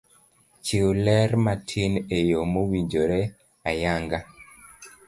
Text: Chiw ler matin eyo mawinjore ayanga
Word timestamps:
Chiw 0.65 0.87
ler 1.05 1.31
matin 1.45 1.93
eyo 2.17 2.39
mawinjore 2.53 3.21
ayanga 3.69 4.19